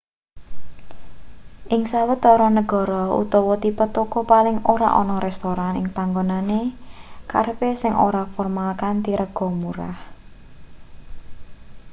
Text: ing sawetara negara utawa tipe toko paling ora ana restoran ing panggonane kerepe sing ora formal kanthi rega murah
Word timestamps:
ing 1.73 1.81
sawetara 1.91 2.47
negara 2.59 3.03
utawa 3.23 3.53
tipe 3.63 3.85
toko 3.95 4.19
paling 4.31 4.57
ora 4.73 4.89
ana 5.01 5.17
restoran 5.27 5.73
ing 5.79 5.87
panggonane 5.97 6.61
kerepe 7.31 7.69
sing 7.81 7.93
ora 8.07 8.23
formal 8.33 8.69
kanthi 8.81 9.11
rega 9.21 9.47
murah 9.59 9.97